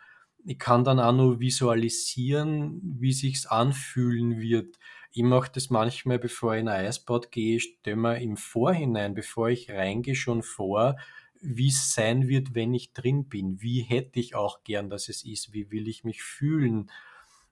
[0.45, 4.77] Ich kann dann auch nur visualisieren, wie sich's anfühlen wird.
[5.15, 9.49] Ich mache das manchmal, bevor ich in ein Eisbad gehe, stelle mir im Vorhinein, bevor
[9.49, 10.97] ich reingehe, schon vor,
[11.39, 13.61] wie es sein wird, wenn ich drin bin.
[13.61, 15.53] Wie hätte ich auch gern, dass es ist?
[15.53, 16.89] Wie will ich mich fühlen?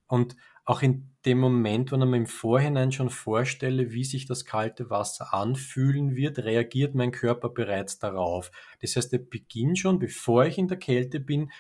[0.08, 4.46] Und auch in dem Moment, wenn ich mir im Vorhinein schon vorstelle, wie sich das
[4.46, 8.52] kalte Wasser anfühlen wird, reagiert mein Körper bereits darauf.
[8.82, 11.52] Das heißt, er beginnt schon, bevor ich in der Kälte bin,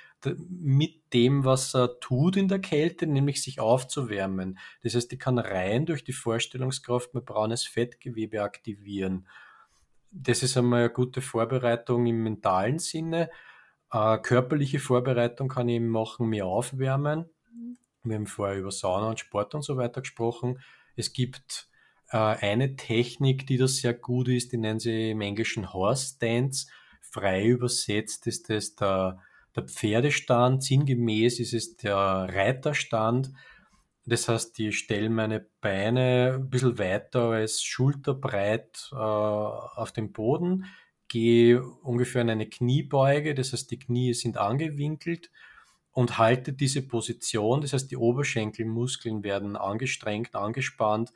[0.49, 4.59] mit dem, was er tut in der Kälte, nämlich sich aufzuwärmen.
[4.83, 9.27] Das heißt, ich kann rein durch die Vorstellungskraft mein braunes Fettgewebe aktivieren.
[10.11, 13.29] Das ist einmal eine gute Vorbereitung im mentalen Sinne.
[13.91, 17.25] Äh, körperliche Vorbereitung kann ich machen, mir aufwärmen.
[18.03, 20.59] Wir haben vorher über Sauna und Sport und so weiter gesprochen.
[20.95, 21.67] Es gibt
[22.09, 26.67] äh, eine Technik, die das sehr gut ist, die nennen sie im Englischen Horse Stance.
[26.99, 29.19] Frei übersetzt ist es der,
[29.55, 33.31] der Pferdestand, sinngemäß ist es der Reiterstand.
[34.05, 40.65] Das heißt, ich stelle meine Beine ein bisschen weiter als schulterbreit äh, auf den Boden,
[41.07, 45.29] gehe ungefähr in eine Kniebeuge, das heißt, die Knie sind angewinkelt
[45.91, 47.61] und halte diese Position.
[47.61, 51.11] Das heißt, die Oberschenkelmuskeln werden angestrengt, angespannt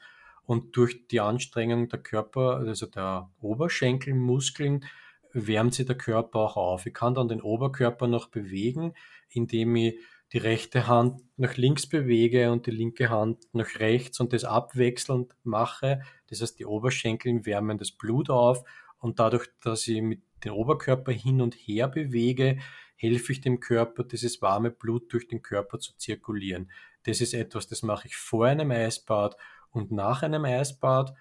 [0.45, 4.85] und durch die Anstrengung der Körper, also der Oberschenkelmuskeln,
[5.33, 6.85] wärmt sich der Körper auch auf.
[6.85, 8.93] Ich kann dann den Oberkörper noch bewegen,
[9.29, 9.99] indem ich
[10.31, 15.35] die rechte Hand nach links bewege und die linke Hand nach rechts und das abwechselnd
[15.43, 16.01] mache.
[16.29, 18.63] Das heißt, die Oberschenkel wärmen das Blut auf
[18.99, 22.59] und dadurch, dass ich mit dem Oberkörper hin und her bewege,
[22.95, 26.71] helfe ich dem Körper, dieses warme Blut durch den Körper zu zirkulieren.
[27.03, 29.37] Das ist etwas, das mache ich vor einem Eisbad
[29.69, 31.13] und nach einem Eisbad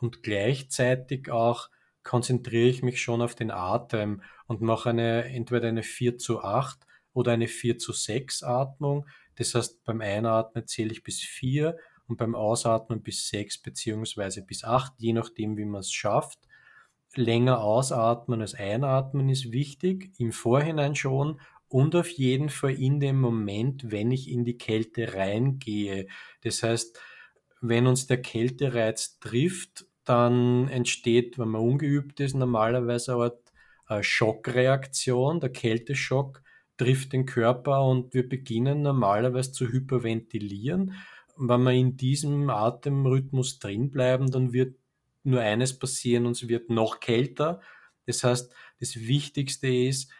[0.00, 1.68] und gleichzeitig auch
[2.02, 6.78] konzentriere ich mich schon auf den Atem und mache eine, entweder eine 4 zu 8
[7.12, 9.06] oder eine 4 zu 6 Atmung.
[9.36, 14.64] Das heißt, beim Einatmen zähle ich bis 4 und beim Ausatmen bis 6 beziehungsweise bis
[14.64, 16.47] 8, je nachdem, wie man es schafft.
[17.18, 23.20] Länger ausatmen als einatmen ist wichtig, im Vorhinein schon und auf jeden Fall in dem
[23.20, 26.06] Moment, wenn ich in die Kälte reingehe.
[26.42, 26.98] Das heißt,
[27.60, 33.52] wenn uns der Kältereiz trifft, dann entsteht, wenn man ungeübt ist, normalerweise eine Art
[33.88, 35.40] äh, Schockreaktion.
[35.40, 36.42] Der Kälteschock
[36.78, 40.94] trifft den Körper und wir beginnen normalerweise zu hyperventilieren.
[41.36, 44.76] Wenn wir in diesem Atemrhythmus drin bleiben, dann wird
[45.28, 47.60] nur eines passieren, uns wird noch kälter.
[48.06, 50.10] Das heißt, das Wichtigste ist,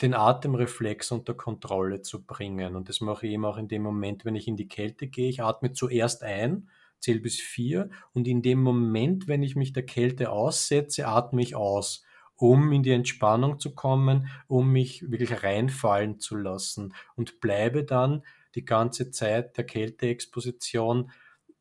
[0.00, 2.74] den Atemreflex unter Kontrolle zu bringen.
[2.76, 5.28] Und das mache ich eben auch in dem Moment, wenn ich in die Kälte gehe.
[5.28, 9.84] Ich atme zuerst ein, zähle bis vier und in dem Moment, wenn ich mich der
[9.84, 12.04] Kälte aussetze, atme ich aus,
[12.36, 18.22] um in die Entspannung zu kommen, um mich wirklich reinfallen zu lassen und bleibe dann
[18.54, 21.10] die ganze Zeit der Kälteexposition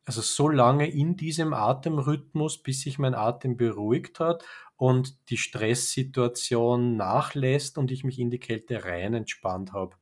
[0.06, 4.44] also so lange in diesem Atemrhythmus, bis sich mein Atem beruhigt hat
[4.76, 9.96] und die Stresssituation nachlässt und ich mich in die Kälte rein entspannt habe.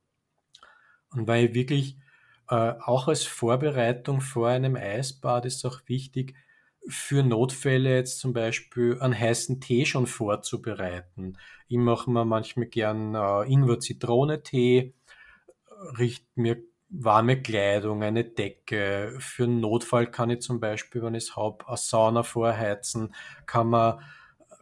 [1.11, 1.97] Und weil ich wirklich
[2.49, 6.35] äh, auch als Vorbereitung vor einem Eisbad ist auch wichtig,
[6.87, 11.37] für Notfälle jetzt zum Beispiel einen heißen Tee schon vorzubereiten.
[11.67, 14.93] Ich mache mir manchmal gern äh, Ingwer-Zitrone-Tee,
[15.97, 19.15] richte mir warme Kleidung, eine Decke.
[19.19, 23.13] Für einen Notfall kann ich zum Beispiel, wenn ich es habe, eine Sauna vorheizen,
[23.45, 24.01] kann man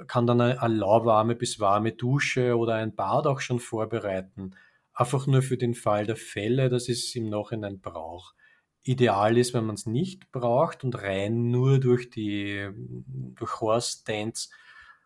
[0.06, 4.56] kann dann eine, eine lauwarme bis warme Dusche oder ein Bad auch schon vorbereiten.
[4.94, 8.36] Einfach nur für den Fall der Fälle, dass ich es im Nachhinein brauche.
[8.84, 12.70] Ideal ist, wenn man es nicht braucht und rein nur durch die
[13.06, 14.50] durch Horse Dance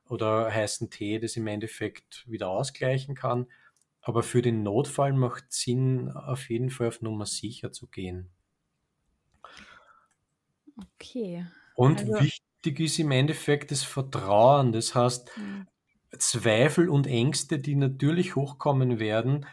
[0.07, 3.47] oder heißen Tee das im Endeffekt wieder ausgleichen kann.
[4.01, 8.31] Aber für den Notfall macht Sinn, auf jeden Fall auf Nummer sicher zu gehen.
[10.77, 11.45] Okay.
[11.73, 14.71] Und Also, wichtig ist im Endeffekt das Vertrauen.
[14.71, 15.61] Das heißt, mm,
[16.17, 19.45] Zweifel und Ängste, die natürlich hochkommen werden,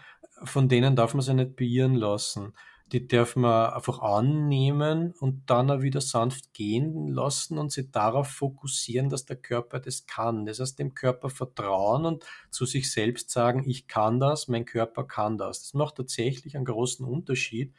[0.44, 2.54] von denen darf man sich nicht beirren lassen.
[2.92, 8.28] Die darf man einfach annehmen und dann auch wieder sanft gehen lassen und sich darauf
[8.28, 10.46] fokussieren, dass der Körper das kann.
[10.46, 15.04] Das heißt, dem Körper vertrauen und zu sich selbst sagen, ich kann das, mein Körper
[15.04, 15.62] kann das.
[15.62, 17.74] Das macht tatsächlich einen großen Unterschied.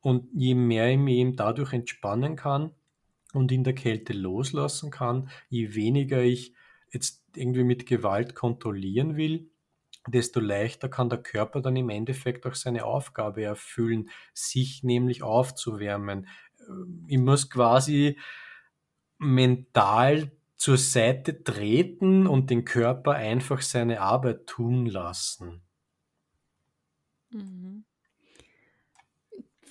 [0.00, 2.72] Und je mehr ich mich eben dadurch entspannen kann
[3.32, 6.52] und in der Kälte loslassen kann, je weniger ich
[6.90, 9.50] jetzt irgendwie mit Gewalt kontrollieren will,
[10.10, 16.26] desto leichter kann der Körper dann im Endeffekt auch seine Aufgabe erfüllen, sich nämlich aufzuwärmen.
[16.68, 18.18] Ähm, ich muss quasi
[19.18, 25.62] mental zur Seite treten und den Körper einfach seine Arbeit tun lassen.
[27.30, 27.84] Mhm.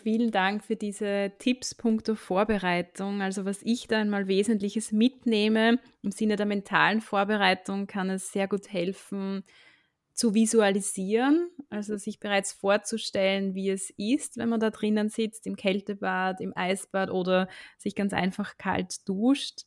[0.07, 3.21] Vielen Dank für diese Tipps punkto Vorbereitung.
[3.21, 8.47] Also was ich da einmal Wesentliches mitnehme, im Sinne der mentalen Vorbereitung kann es sehr
[8.47, 9.43] gut helfen,
[10.17, 15.55] zu visualisieren, also sich bereits vorzustellen, wie es ist, wenn man da drinnen sitzt, im
[15.55, 19.65] Kältebad, im Eisbad oder sich ganz einfach kalt duscht.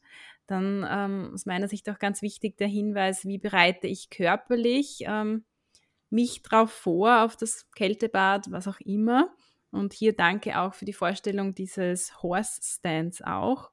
[0.48, 5.44] Dann ähm, aus meiner Sicht auch ganz wichtig der Hinweis, wie bereite ich körperlich ähm,
[6.10, 9.32] mich drauf vor, auf das Kältebad, was auch immer.
[9.70, 13.70] Und hier danke auch für die Vorstellung dieses Horse Stands auch.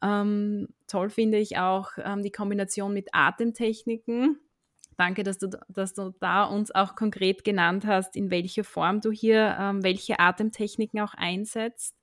[0.00, 4.40] Ähm, toll finde ich auch ähm, die Kombination mit Atemtechniken
[5.00, 9.10] danke, dass du, dass du da uns auch konkret genannt hast, in welcher Form du
[9.10, 11.96] hier ähm, welche Atemtechniken auch einsetzt.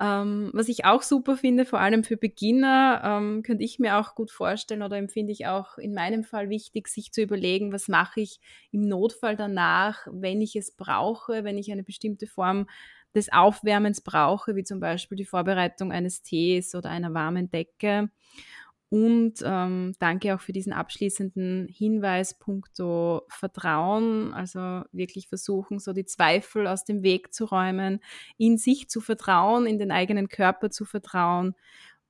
[0.00, 4.14] Ähm, was ich auch super finde, vor allem für Beginner, ähm, könnte ich mir auch
[4.14, 8.20] gut vorstellen oder empfinde ich auch in meinem Fall wichtig, sich zu überlegen, was mache
[8.20, 8.40] ich
[8.70, 12.66] im Notfall danach, wenn ich es brauche, wenn ich eine bestimmte Form
[13.14, 18.08] des Aufwärmens brauche, wie zum Beispiel die Vorbereitung eines Tees oder einer warmen Decke.
[18.90, 24.34] Und ähm, danke auch für diesen abschließenden Hinweis punkto Vertrauen.
[24.34, 28.00] Also wirklich versuchen, so die Zweifel aus dem Weg zu räumen,
[28.36, 31.54] in sich zu vertrauen, in den eigenen Körper zu vertrauen.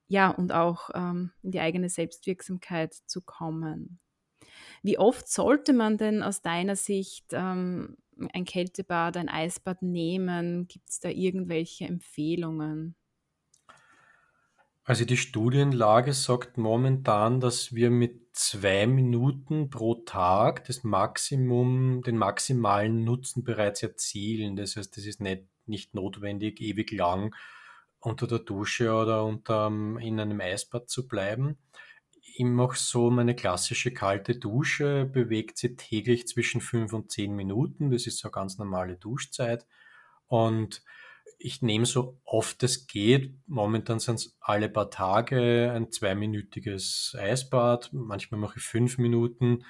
[0.08, 4.00] Ja, und auch ähm, in die eigene Selbstwirksamkeit zu kommen.
[4.82, 7.98] Wie oft sollte man denn aus deiner Sicht ähm,
[8.32, 10.66] ein Kältebad, ein Eisbad nehmen?
[10.66, 12.96] Gibt es da irgendwelche Empfehlungen?
[14.90, 22.16] Also die Studienlage sagt momentan, dass wir mit zwei Minuten pro Tag das Maximum, den
[22.16, 24.56] maximalen Nutzen bereits erzielen.
[24.56, 27.36] Das heißt, es ist nicht, nicht notwendig, ewig lang
[28.00, 31.56] unter der Dusche oder unter, in einem Eisbad zu bleiben.
[32.36, 37.92] Ich mache so meine klassische kalte Dusche, bewegt sie täglich zwischen fünf und zehn Minuten.
[37.92, 39.68] Das ist so eine ganz normale Duschzeit.
[40.26, 40.82] Und
[41.38, 43.34] ich nehme so oft es geht.
[43.46, 47.90] Momentan sind es alle paar Tage ein zweiminütiges Eisbad.
[47.92, 49.64] Manchmal mache ich fünf Minuten.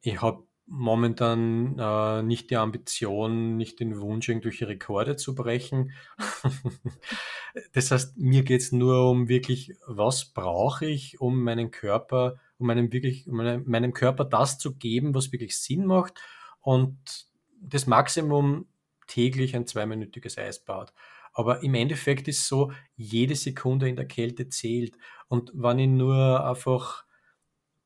[0.00, 5.92] Ich habe momentan äh, nicht die Ambition, nicht den Wunsch, irgendwelche Rekorde zu brechen.
[7.72, 12.66] das heißt, mir geht es nur um wirklich, was brauche ich, um meinen Körper, um
[12.66, 16.14] meinem wirklich, um meinem, meinem Körper das zu geben, was wirklich Sinn macht.
[16.60, 17.26] Und
[17.60, 18.66] das Maximum
[19.06, 20.92] täglich ein zweiminütiges Eisbad.
[21.32, 24.96] Aber im Endeffekt ist so, jede Sekunde in der Kälte zählt.
[25.28, 27.04] Und wenn ich nur einfach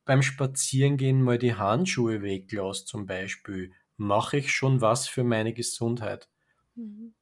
[0.05, 6.29] beim Spazierengehen mal die Handschuhe weglasse zum Beispiel, mache ich schon was für meine Gesundheit.
[6.75, 7.13] Mhm.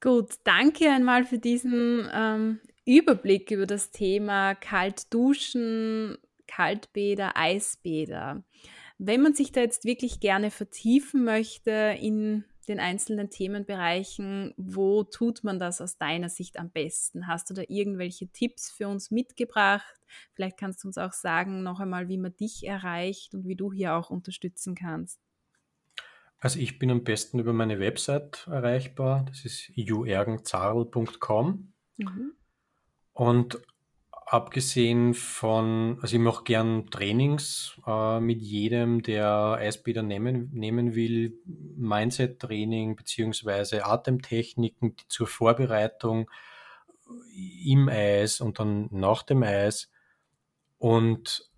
[0.00, 8.44] Gut, danke einmal für diesen ähm, Überblick über das Thema Kaltduschen, Kaltbäder, Eisbäder.
[8.98, 15.44] Wenn man sich da jetzt wirklich gerne vertiefen möchte in den einzelnen Themenbereichen, wo tut
[15.44, 17.26] man das aus deiner Sicht am besten?
[17.26, 20.00] Hast du da irgendwelche Tipps für uns mitgebracht?
[20.32, 23.72] Vielleicht kannst du uns auch sagen noch einmal, wie man dich erreicht und wie du
[23.72, 25.20] hier auch unterstützen kannst.
[26.38, 29.24] Also ich bin am besten über meine Website erreichbar.
[29.28, 31.72] Das ist juergenzarl.com.
[31.96, 32.32] Mhm.
[33.12, 33.62] Und
[34.26, 41.38] abgesehen von, also ich mache gern Trainings äh, mit jedem, der Eisbäder nehmen, nehmen will,
[41.44, 46.30] Mindset-Training beziehungsweise Atemtechniken zur Vorbereitung
[47.64, 49.90] im Eis und dann nach dem Eis.
[50.78, 51.50] Und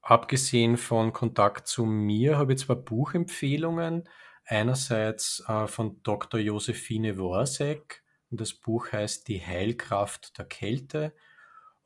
[0.00, 4.08] abgesehen von Kontakt zu mir habe ich zwei Buchempfehlungen.
[4.44, 6.40] Einerseits äh, von Dr.
[6.40, 8.02] Josephine Worsek.
[8.30, 11.12] Das Buch heißt Die Heilkraft der Kälte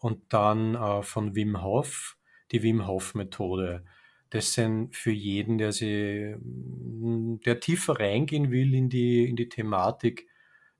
[0.06, 2.16] und dann äh, von Wim Hof
[2.52, 3.84] die Wim Hof Methode.
[4.30, 9.48] Das sind für jeden, der sie, mm, der tiefer reingehen will in die, in die
[9.48, 10.28] Thematik,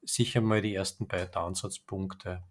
[0.02, 2.44] sicher mal die ersten beiden Ansatzpunkte.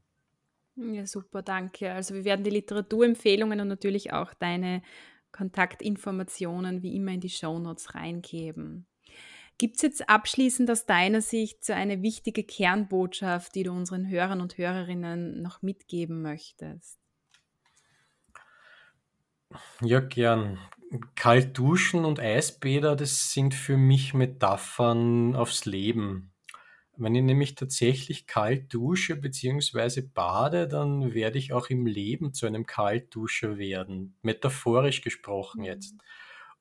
[0.76, 1.94] Ja, super, danke.
[1.94, 4.82] Also wir werden die Literaturempfehlungen und natürlich auch deine
[5.32, 8.86] Kontaktinformationen wie immer in die Shownotes reingeben.
[9.58, 14.42] Gibt es jetzt abschließend aus deiner Sicht so eine wichtige Kernbotschaft, die du unseren Hörern
[14.42, 17.00] und Hörerinnen noch mitgeben möchtest?
[19.82, 20.60] Ja, gern.
[21.16, 26.34] Kalt duschen und Eisbäder, das sind für mich Metaphern aufs Leben.
[26.98, 30.02] Wenn ich nämlich tatsächlich kalt dusche bzw.
[30.02, 34.18] bade, dann werde ich auch im Leben zu einem Kaltduscher werden.
[34.22, 35.66] Metaphorisch gesprochen mhm.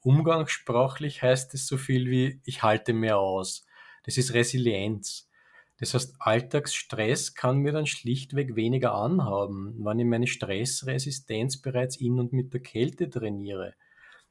[0.04, 3.66] Umgangssprachlich heißt es so viel wie ich halte mehr aus.
[4.04, 5.30] Das ist Resilienz.
[5.78, 12.20] Das heißt, Alltagsstress kann mir dann schlichtweg weniger anhaben, wenn ich meine Stressresistenz bereits in
[12.20, 13.74] und mit der Kälte trainiere.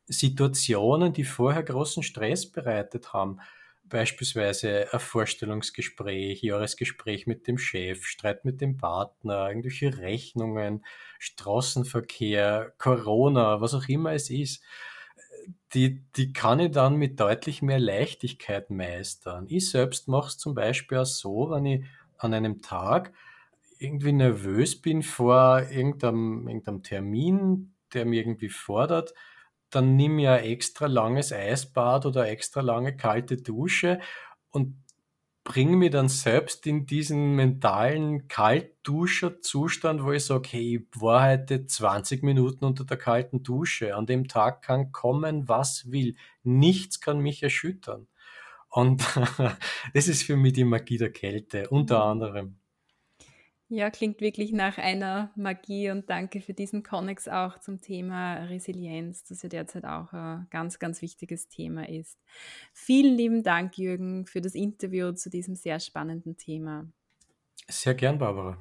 [0.07, 3.39] Situationen, die vorher großen Stress bereitet haben,
[3.83, 10.85] beispielsweise ein Vorstellungsgespräch, Jahresgespräch mit dem Chef, Streit mit dem Partner, irgendwelche Rechnungen,
[11.19, 14.63] Straßenverkehr, Corona, was auch immer es ist,
[15.73, 19.45] die, die kann ich dann mit deutlich mehr Leichtigkeit meistern.
[19.49, 21.85] Ich selbst mache es zum Beispiel auch so, wenn ich
[22.17, 23.13] an einem Tag
[23.79, 29.13] irgendwie nervös bin vor irgendeinem, irgendeinem Termin, der mir irgendwie fordert,
[29.69, 33.99] dann nimm ja extra langes Eisbad oder extra lange kalte Dusche
[34.51, 34.82] und
[35.43, 41.65] bring mich dann selbst in diesen mentalen Kaltduscher-Zustand, wo ich sage, hey, ich war heute
[41.65, 43.95] 20 Minuten unter der kalten Dusche.
[43.95, 46.15] An dem Tag kann kommen, was will.
[46.43, 48.07] Nichts kann mich erschüttern.
[48.69, 49.03] Und
[49.93, 52.11] das ist für mich die Magie der Kälte, unter mhm.
[52.11, 52.55] anderem.
[53.75, 59.23] Ja, klingt wirklich nach einer Magie und danke für diesen Konnex auch zum Thema Resilienz,
[59.23, 62.19] das ja derzeit auch ein ganz, ganz wichtiges Thema ist.
[62.71, 66.87] Vielen lieben Dank, Jürgen, für das Interview zu diesem sehr spannenden Thema.
[67.67, 68.59] Sehr gern, Barbara.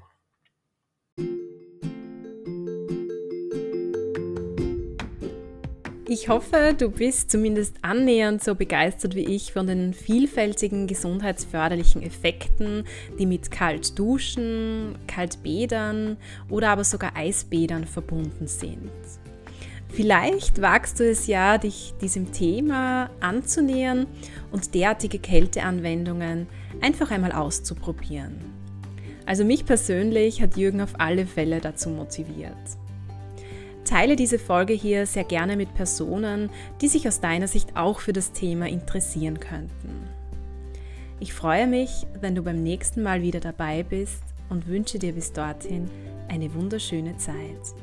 [6.14, 12.84] Ich hoffe, du bist zumindest annähernd so begeistert wie ich von den vielfältigen gesundheitsförderlichen Effekten,
[13.18, 16.18] die mit Kaltduschen, Kaltbädern
[16.50, 18.90] oder aber sogar Eisbädern verbunden sind.
[19.88, 24.06] Vielleicht wagst du es ja, dich diesem Thema anzunähern
[24.50, 26.46] und derartige Kälteanwendungen
[26.82, 28.38] einfach einmal auszuprobieren.
[29.24, 32.81] Also mich persönlich hat Jürgen auf alle Fälle dazu motiviert.
[33.84, 38.12] Teile diese Folge hier sehr gerne mit Personen, die sich aus deiner Sicht auch für
[38.12, 40.08] das Thema interessieren könnten.
[41.20, 45.32] Ich freue mich, wenn du beim nächsten Mal wieder dabei bist und wünsche dir bis
[45.32, 45.88] dorthin
[46.28, 47.74] eine wunderschöne Zeit.